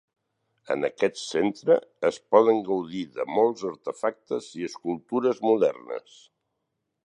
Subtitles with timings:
[0.75, 1.75] En aquest centre
[2.09, 6.21] es poden gaudir de molts artefactes i escultures modernes.